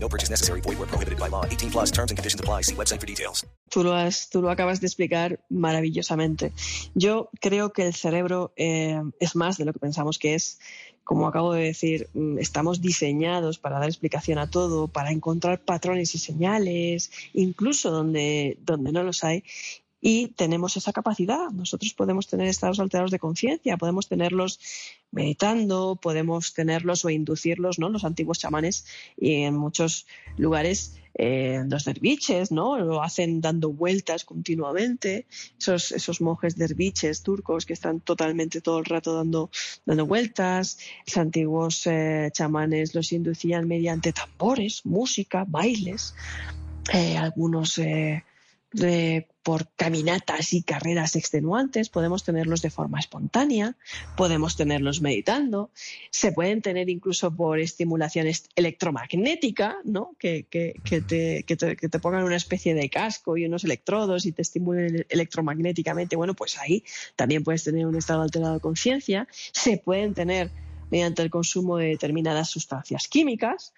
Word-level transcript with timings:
No 0.00 0.08
purchase 0.08 0.30
necessary. 0.30 0.60
Void 0.60 0.78
where 0.78 0.86
prohibited 0.86 1.18
by 1.18 1.28
law. 1.28 1.44
18 1.44 1.70
plus 1.70 1.90
terms 1.90 2.10
and 2.10 2.18
conditions 2.18 2.40
apply. 2.40 2.62
See 2.62 2.74
website 2.74 3.00
for 3.00 3.06
details. 3.06 3.44
Tú 3.70 3.84
lo, 3.84 3.94
has, 3.94 4.30
tú 4.30 4.40
lo 4.40 4.50
acabas 4.50 4.80
de 4.80 4.86
explicar 4.86 5.40
maravillosamente. 5.50 6.52
Yo 6.94 7.28
creo 7.40 7.72
que 7.72 7.86
el 7.86 7.94
cerebro 7.94 8.52
eh, 8.56 9.02
es 9.20 9.36
más 9.36 9.58
de 9.58 9.66
lo 9.66 9.72
que 9.72 9.78
pensamos 9.78 10.18
que 10.18 10.34
es. 10.34 10.58
Como 11.04 11.26
acabo 11.26 11.54
de 11.54 11.64
decir, 11.64 12.08
mm, 12.12 12.38
estamos 12.38 12.80
diseñados 12.80 13.58
para 13.58 13.78
dar 13.78 13.88
explicación 13.88 14.38
a 14.38 14.50
todo, 14.50 14.88
para 14.88 15.10
encontrar 15.10 15.60
patrones 15.60 16.14
y 16.14 16.18
señales, 16.18 17.10
incluso 17.32 17.90
donde, 17.90 18.58
donde 18.60 18.92
no 18.92 19.02
los 19.02 19.24
hay. 19.24 19.42
Y 20.00 20.28
tenemos 20.28 20.76
esa 20.76 20.92
capacidad. 20.92 21.50
Nosotros 21.50 21.92
podemos 21.94 22.26
tener 22.26 22.46
estados 22.48 22.78
alterados 22.80 23.10
de 23.10 23.18
conciencia, 23.18 23.76
podemos 23.76 24.08
tenerlos 24.08 24.60
meditando, 25.10 25.98
podemos 26.00 26.54
tenerlos 26.54 27.04
o 27.04 27.10
inducirlos, 27.10 27.78
¿no? 27.78 27.88
Los 27.88 28.04
antiguos 28.04 28.38
chamanes 28.38 28.84
y 29.16 29.42
en 29.42 29.56
muchos 29.56 30.06
lugares 30.36 30.96
eh, 31.14 31.64
los 31.68 31.84
derviches, 31.84 32.52
¿no? 32.52 32.78
Lo 32.78 33.02
hacen 33.02 33.40
dando 33.40 33.72
vueltas 33.72 34.24
continuamente. 34.24 35.26
Esos, 35.58 35.90
esos 35.90 36.20
monjes 36.20 36.56
derviches 36.56 37.22
turcos 37.22 37.66
que 37.66 37.72
están 37.72 38.00
totalmente 38.00 38.60
todo 38.60 38.78
el 38.78 38.84
rato 38.84 39.14
dando, 39.14 39.50
dando 39.84 40.06
vueltas. 40.06 40.78
Los 41.06 41.16
antiguos 41.16 41.86
eh, 41.88 42.30
chamanes 42.32 42.94
los 42.94 43.10
inducían 43.12 43.66
mediante 43.66 44.12
tambores, 44.12 44.86
música, 44.86 45.44
bailes. 45.48 46.14
Eh, 46.92 47.16
algunos 47.16 47.76
eh, 47.78 48.24
de, 48.72 49.28
por 49.48 49.66
caminatas 49.76 50.52
y 50.52 50.60
carreras 50.60 51.16
extenuantes, 51.16 51.88
podemos 51.88 52.22
tenerlos 52.22 52.60
de 52.60 52.68
forma 52.68 53.00
espontánea, 53.00 53.76
podemos 54.14 54.56
tenerlos 54.56 55.00
meditando, 55.00 55.70
se 56.10 56.32
pueden 56.32 56.60
tener 56.60 56.90
incluso 56.90 57.34
por 57.34 57.58
estimulación 57.58 58.26
est- 58.26 58.50
electromagnética, 58.56 59.78
¿no? 59.84 60.14
que, 60.18 60.44
que, 60.50 60.74
que, 60.84 61.00
te, 61.00 61.44
que 61.46 61.56
te 61.88 61.98
pongan 61.98 62.24
una 62.24 62.36
especie 62.36 62.74
de 62.74 62.90
casco 62.90 63.38
y 63.38 63.46
unos 63.46 63.64
electrodos 63.64 64.26
y 64.26 64.32
te 64.32 64.42
estimulen 64.42 65.06
electromagnéticamente. 65.08 66.14
Bueno, 66.14 66.34
pues 66.34 66.58
ahí 66.58 66.84
también 67.16 67.42
puedes 67.42 67.64
tener 67.64 67.86
un 67.86 67.96
estado 67.96 68.20
alterado 68.20 68.52
de 68.52 68.60
conciencia. 68.60 69.28
Se 69.32 69.78
pueden 69.78 70.12
tener 70.12 70.50
mediante 70.90 71.22
el 71.22 71.30
consumo 71.30 71.78
de 71.78 71.86
determinadas 71.86 72.50
sustancias 72.50 73.08
químicas 73.08 73.72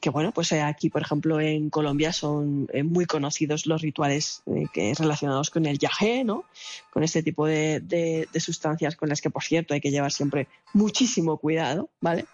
que, 0.00 0.10
bueno, 0.10 0.30
pues 0.32 0.52
eh, 0.52 0.60
aquí, 0.62 0.90
por 0.90 1.02
ejemplo, 1.02 1.40
en 1.40 1.70
Colombia 1.70 2.12
son 2.12 2.68
eh, 2.72 2.84
muy 2.84 3.04
conocidos 3.04 3.66
los 3.66 3.82
rituales 3.82 4.42
eh, 4.46 4.66
que 4.72 4.94
relacionados 4.96 5.50
con 5.50 5.66
el 5.66 5.76
yagé, 5.78 6.22
¿no? 6.22 6.44
Con 6.92 7.02
este 7.02 7.24
tipo 7.24 7.46
de, 7.46 7.80
de- 7.80 8.28
sustancias 8.38 8.94
con 8.94 9.08
las 9.08 9.20
que, 9.20 9.28
por 9.30 9.42
cierto, 9.42 9.74
hay 9.74 9.80
que 9.80 9.90
llevar 9.90 10.12
siempre 10.12 10.46
muchísimo 10.72 11.36
cuidado, 11.38 11.90
¿vale? 12.00 12.26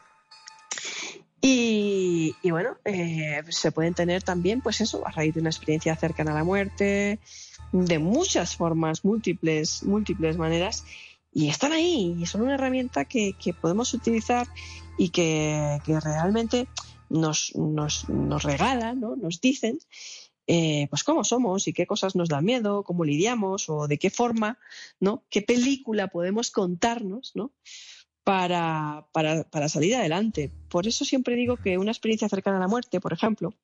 Y, 1.41 2.35
bueno, 2.51 2.77
se 3.49 3.73
pueden 3.73 3.95
tener 3.95 4.23
también, 4.23 4.61
pues 4.61 4.81
eso, 4.81 5.07
a 5.07 5.13
raíz 5.13 5.33
de 5.33 5.41
una 5.41 5.51
experiencia 5.51 5.95
cercana 5.97 6.33
a 6.33 6.35
la 6.35 6.45
muerte, 6.45 7.19
de 7.73 7.99
muchas 7.99 8.57
formas, 8.57 9.05
múltiples, 9.05 9.85
múltiples 9.85 10.37
maneras, 10.37 10.85
y 11.33 11.49
están 11.49 11.73
ahí, 11.73 12.17
y 12.19 12.27
son 12.27 12.43
una 12.43 12.55
herramienta 12.55 13.05
que, 13.05 13.35
que 13.35 13.53
podemos 13.55 13.95
utilizar 13.95 14.49
y 14.99 15.11
que, 15.11 15.79
que 15.85 16.01
realmente 16.01 16.69
nos, 17.09 17.55
nos, 17.55 18.09
nos 18.09 18.43
regalan, 18.43 19.01
¿no? 19.01 19.17
nos 19.17 19.41
dicen 19.41 19.79
eh, 20.47 20.87
pues 20.91 21.03
cómo 21.03 21.25
somos 21.25 21.67
y 21.67 21.73
qué 21.73 21.87
cosas 21.87 22.15
nos 22.15 22.29
dan 22.29 22.45
miedo, 22.45 22.85
cómo 22.85 23.05
lidiamos 23.05 23.69
o 23.69 23.89
de 23.89 23.99
qué 23.99 24.11
forma, 24.11 24.59
¿no? 25.01 25.25
qué 25.29 25.43
película 25.43 26.09
podemos 26.09 26.51
contarnos 26.51 27.33
¿no? 27.35 27.53
para, 28.23 29.09
para, 29.13 29.45
para 29.45 29.69
salir 29.69 29.97
adelante. 29.97 30.53
Por 30.69 30.87
eso 30.87 31.05
siempre 31.05 31.37
digo 31.37 31.57
que 31.57 31.79
una 31.79 31.91
experiencia 31.91 32.29
cercana 32.29 32.59
a 32.59 32.61
la 32.61 32.69
muerte, 32.69 33.01
por 33.01 33.13
ejemplo, 33.13 33.55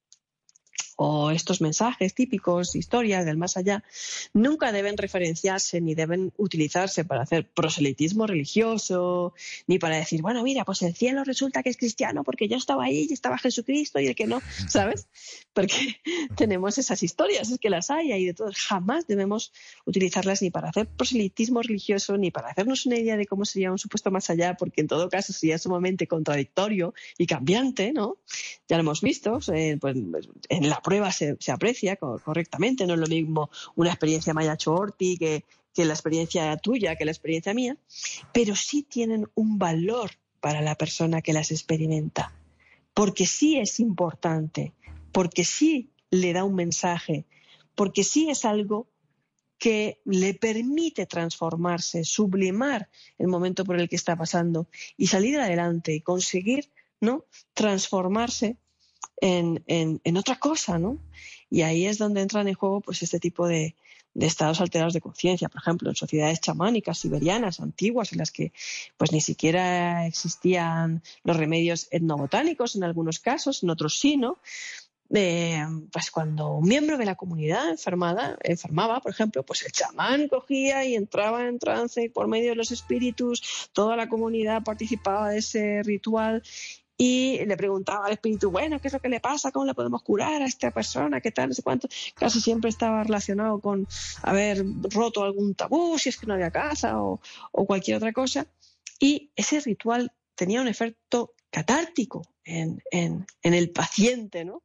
o 0.96 1.30
estos 1.30 1.60
mensajes 1.60 2.14
típicos, 2.14 2.74
historias 2.74 3.24
del 3.24 3.36
más 3.36 3.56
allá, 3.56 3.84
nunca 4.32 4.72
deben 4.72 4.96
referenciarse 4.96 5.80
ni 5.80 5.94
deben 5.94 6.32
utilizarse 6.36 7.04
para 7.04 7.22
hacer 7.22 7.48
proselitismo 7.48 8.26
religioso, 8.26 9.34
ni 9.66 9.78
para 9.78 9.96
decir, 9.96 10.22
bueno, 10.22 10.42
mira, 10.42 10.64
pues 10.64 10.82
el 10.82 10.94
cielo 10.94 11.24
resulta 11.24 11.62
que 11.62 11.70
es 11.70 11.76
cristiano 11.76 12.24
porque 12.24 12.48
yo 12.48 12.56
estaba 12.56 12.84
ahí 12.84 13.06
y 13.08 13.12
estaba 13.12 13.38
Jesucristo 13.38 14.00
y 14.00 14.06
el 14.06 14.14
que 14.14 14.26
no, 14.26 14.40
¿sabes? 14.68 15.08
Porque 15.52 16.00
tenemos 16.36 16.78
esas 16.78 17.02
historias, 17.02 17.50
es 17.50 17.58
que 17.58 17.70
las 17.70 17.90
hay 17.90 18.12
ahí 18.12 18.26
de 18.26 18.34
todos. 18.34 18.56
Jamás 18.56 19.06
debemos 19.06 19.52
utilizarlas 19.84 20.42
ni 20.42 20.50
para 20.50 20.68
hacer 20.68 20.86
proselitismo 20.86 21.62
religioso, 21.62 22.16
ni 22.16 22.30
para 22.30 22.50
hacernos 22.50 22.86
una 22.86 22.98
idea 22.98 23.16
de 23.16 23.26
cómo 23.26 23.44
sería 23.44 23.72
un 23.72 23.78
supuesto 23.78 24.10
más 24.10 24.30
allá, 24.30 24.54
porque 24.54 24.80
en 24.80 24.88
todo 24.88 25.08
caso 25.08 25.32
sería 25.32 25.58
sumamente 25.58 26.06
contradictorio 26.06 26.94
y 27.18 27.26
cambiante, 27.26 27.92
¿no? 27.92 28.18
Ya 28.68 28.76
lo 28.76 28.82
hemos 28.82 29.00
visto, 29.00 29.38
eh, 29.52 29.78
pues, 29.80 29.96
en 30.48 30.68
la 30.68 30.81
prueba 30.82 31.12
se, 31.12 31.36
aprecia 31.52 31.96
co- 31.96 32.20
correctamente, 32.24 32.86
no 32.86 32.94
es 32.94 33.00
lo 33.00 33.06
mismo 33.06 33.50
una 33.76 33.90
experiencia 33.90 34.34
Maya 34.34 34.56
Orti 34.66 35.16
que, 35.16 35.44
que 35.74 35.84
la 35.84 35.94
experiencia 35.94 36.56
tuya, 36.56 36.96
que 36.96 37.04
la 37.04 37.12
experiencia 37.12 37.54
mía, 37.54 37.76
pero 38.32 38.54
sí 38.56 38.82
tienen 38.82 39.28
un 39.34 39.58
valor 39.58 40.10
para 40.40 40.60
la 40.60 40.74
persona 40.74 41.22
que 41.22 41.32
las 41.32 41.50
experimenta, 41.50 42.32
porque 42.94 43.26
sí 43.26 43.58
es 43.58 43.80
importante, 43.80 44.72
porque 45.12 45.44
sí 45.44 45.90
le 46.10 46.32
da 46.32 46.44
un 46.44 46.54
mensaje, 46.54 47.24
porque 47.74 48.04
sí 48.04 48.28
es 48.28 48.44
algo 48.44 48.88
que 49.58 50.00
le 50.04 50.34
permite 50.34 51.06
transformarse, 51.06 52.04
sublimar 52.04 52.88
el 53.18 53.28
momento 53.28 53.64
por 53.64 53.78
el 53.78 53.88
que 53.88 53.94
está 53.94 54.16
pasando 54.16 54.66
y 54.96 55.06
salir 55.06 55.38
adelante 55.38 55.94
y 55.94 56.00
conseguir 56.00 56.68
¿no? 57.00 57.26
transformarse 57.54 58.56
en, 59.22 59.62
en- 59.68 60.00
en 60.04 60.16
otra 60.18 60.36
cosa, 60.36 60.78
¿no? 60.78 60.98
Y 61.48 61.62
ahí 61.62 61.86
es 61.86 61.96
donde 61.98 62.20
entran 62.22 62.48
en 62.48 62.54
juego 62.54 62.80
pues 62.80 63.02
este 63.02 63.20
tipo 63.20 63.46
de, 63.46 63.76
de 64.14 64.26
estados 64.26 64.60
alterados 64.60 64.94
de 64.94 65.00
conciencia, 65.00 65.48
por 65.48 65.60
ejemplo, 65.60 65.88
en 65.90 65.96
sociedades 65.96 66.40
chamánicas, 66.40 66.98
siberianas, 66.98 67.60
antiguas, 67.60 68.12
en 68.12 68.18
las 68.18 68.32
que 68.32 68.52
pues 68.96 69.12
ni 69.12 69.20
siquiera 69.20 70.06
existían 70.06 71.02
los 71.24 71.36
remedios 71.36 71.86
etnobotánicos 71.92 72.74
en 72.74 72.84
algunos 72.84 73.20
casos, 73.20 73.62
en 73.62 73.70
otros 73.70 73.96
sí, 73.98 74.16
¿no? 74.16 74.38
Eh, 75.14 75.62
pues 75.92 76.10
cuando 76.10 76.54
un 76.56 76.66
miembro 76.66 76.96
de 76.96 77.04
la 77.04 77.16
comunidad 77.16 77.68
enfermada, 77.68 78.38
enfermaba, 78.42 79.00
por 79.00 79.12
ejemplo, 79.12 79.42
pues 79.44 79.62
el 79.62 79.70
chamán 79.70 80.26
cogía 80.26 80.86
y 80.86 80.94
entraba 80.94 81.46
en 81.46 81.58
trance 81.58 82.08
por 82.08 82.28
medio 82.28 82.50
de 82.50 82.56
los 82.56 82.70
espíritus, 82.72 83.68
toda 83.74 83.94
la 83.94 84.08
comunidad 84.08 84.62
participaba 84.64 85.28
de 85.28 85.38
ese 85.40 85.82
ritual 85.84 86.42
y 87.04 87.44
le 87.46 87.56
preguntaba 87.56 88.06
al 88.06 88.12
espíritu, 88.12 88.52
bueno, 88.52 88.80
¿qué 88.80 88.86
es 88.86 88.94
lo 88.94 89.00
que 89.00 89.08
le 89.08 89.18
pasa? 89.18 89.50
¿Cómo 89.50 89.64
le 89.66 89.74
podemos 89.74 90.02
curar 90.02 90.40
a 90.40 90.44
esta 90.44 90.70
persona? 90.70 91.20
¿Qué 91.20 91.32
tal? 91.32 91.48
No 91.48 91.54
sé 91.56 91.60
cuánto. 91.64 91.88
Casi 92.14 92.40
siempre 92.40 92.70
estaba 92.70 93.02
relacionado 93.02 93.58
con 93.58 93.88
haber 94.22 94.64
roto 94.94 95.24
algún 95.24 95.56
tabú, 95.56 95.98
si 95.98 96.10
es 96.10 96.16
que 96.16 96.28
no 96.28 96.34
había 96.34 96.52
casa 96.52 97.02
o, 97.02 97.20
cualquier 97.50 97.96
otra 97.96 98.12
cosa. 98.12 98.46
Y 99.00 99.32
ese 99.34 99.58
ritual 99.58 100.12
tenía 100.36 100.60
un 100.60 100.68
efecto 100.68 101.34
catártico 101.50 102.22
en, 102.44 102.80
en- 102.92 103.26
el 103.42 103.70
paciente, 103.70 104.44
¿no? 104.44 104.62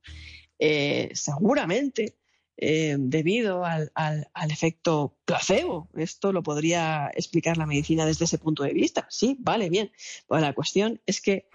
Eh, 0.60 1.10
seguramente 1.16 2.18
eh, 2.56 2.98
debido 3.00 3.66
al, 3.66 3.92
al- 3.96 4.52
efecto 4.52 5.18
placebo. 5.26 5.90
Esto 5.96 6.32
lo 6.32 6.44
podría 6.44 7.10
explicar 7.16 7.58
la 7.58 7.66
medicina 7.66 8.06
desde 8.06 8.26
ese 8.26 8.38
punto 8.38 8.62
de 8.62 8.74
vista. 8.74 9.08
Sí, 9.10 9.38
vale, 9.40 9.72
bien. 9.72 9.92
Pues 10.28 10.44
la 10.44 10.54
cuestión 10.54 11.02
es 11.08 11.20
que 11.20 11.48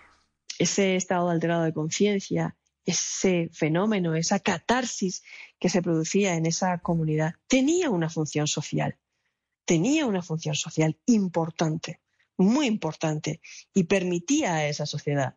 ese 0.63 0.97
estado 0.97 1.29
alterado 1.29 1.65
de 1.65 1.73
conciencia, 1.73 2.57
ese 2.85 3.49
fenómeno, 3.53 4.15
esa 4.15 4.41
catarsis 4.41 5.23
que 5.59 5.69
se 5.69 5.83
producía 5.83 6.35
en 6.35 6.47
esa 6.47 6.79
comunidad, 6.79 7.35
tenía 7.47 7.91
una 7.91 8.09
función 8.09 8.47
social, 8.47 8.99
tenía 9.65 10.07
una 10.07 10.23
función 10.23 10.55
social 10.55 10.99
importante, 11.07 12.01
muy 12.37 12.67
importante, 12.67 13.41
y 13.75 13.85
permitía 13.85 14.55
a 14.55 14.67
esa 14.67 14.87
sociedad 14.87 15.37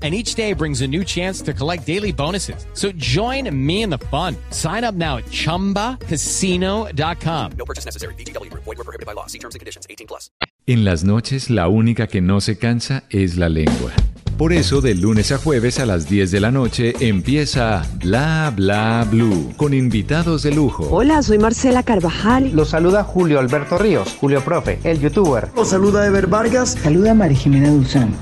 And 0.00 0.14
each 0.14 0.34
day 0.34 0.54
brings 0.54 0.80
a 0.80 0.86
new 0.86 1.04
chance 1.04 1.42
to 1.42 1.52
collect 1.52 1.86
daily 1.86 2.12
bonuses. 2.12 2.64
So 2.72 2.90
join 2.92 3.54
me 3.54 3.82
in 3.82 3.90
the 3.90 3.98
fun. 4.10 4.34
Sign 4.50 4.82
up 4.82 4.94
now 4.94 5.18
at 5.18 5.26
chumbacasino.com. 5.26 7.52
No 7.58 7.64
purchase 7.66 7.84
necessary. 7.84 8.14
VGW 8.14 8.50
Group. 8.50 8.64
Void 8.64 8.78
were 8.78 8.84
prohibited 8.84 9.04
by 9.04 9.12
law. 9.12 9.26
See 9.26 9.38
terms 9.38 9.54
and 9.54 9.60
conditions. 9.60 9.86
18 9.90 10.06
plus. 10.06 10.30
En 10.66 10.84
las 10.84 11.04
noches 11.04 11.50
la 11.50 11.68
única 11.68 12.06
que 12.06 12.22
no 12.22 12.40
se 12.40 12.56
cansa 12.56 13.02
es 13.10 13.36
la 13.36 13.48
lengua. 13.48 13.92
Por 14.40 14.54
eso 14.54 14.80
de 14.80 14.94
lunes 14.94 15.32
a 15.32 15.36
jueves 15.36 15.80
a 15.80 15.84
las 15.84 16.08
10 16.08 16.30
de 16.30 16.40
la 16.40 16.50
noche 16.50 16.94
empieza 17.00 17.82
Bla 18.02 18.50
Bla 18.56 19.06
Blue 19.10 19.52
con 19.58 19.74
invitados 19.74 20.42
de 20.42 20.50
lujo. 20.50 20.88
Hola, 20.90 21.22
soy 21.22 21.36
Marcela 21.36 21.82
Carvajal. 21.82 22.50
Los 22.54 22.70
saluda 22.70 23.04
Julio 23.04 23.38
Alberto 23.38 23.76
Ríos, 23.76 24.16
Julio 24.18 24.42
Profe, 24.42 24.78
el 24.82 24.98
youtuber. 24.98 25.48
Los 25.54 25.68
saluda 25.68 26.06
Ever 26.06 26.26
Vargas. 26.26 26.78
Saluda 26.82 27.12
María 27.12 27.36
Jimena 27.36 27.68
Duzán. 27.68 28.16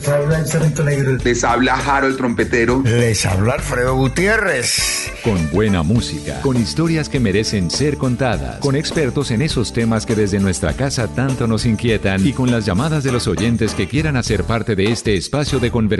Les 1.22 1.44
habla 1.44 1.74
Harold 1.74 2.16
Trompetero. 2.16 2.82
Les 2.82 3.24
habla 3.24 3.52
Alfredo 3.52 3.94
Gutiérrez. 3.94 5.12
Con 5.22 5.38
buena 5.52 5.84
música, 5.84 6.40
con 6.40 6.56
historias 6.56 7.08
que 7.08 7.20
merecen 7.20 7.70
ser 7.70 7.96
contadas, 7.96 8.58
con 8.58 8.74
expertos 8.74 9.30
en 9.30 9.42
esos 9.42 9.72
temas 9.72 10.04
que 10.04 10.16
desde 10.16 10.40
nuestra 10.40 10.72
casa 10.72 11.06
tanto 11.06 11.46
nos 11.46 11.64
inquietan 11.64 12.26
y 12.26 12.32
con 12.32 12.50
las 12.50 12.66
llamadas 12.66 13.04
de 13.04 13.12
los 13.12 13.28
oyentes 13.28 13.74
que 13.74 13.86
quieran 13.86 14.16
hacer 14.16 14.42
parte 14.42 14.74
de 14.74 14.90
este 14.90 15.14
espacio 15.14 15.60
de 15.60 15.70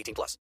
18 0.00 0.14
plus. 0.14 0.38